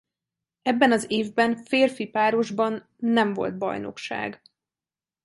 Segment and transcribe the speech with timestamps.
[0.61, 4.41] Ebben az évben férfi párosban nem volt bajnokság.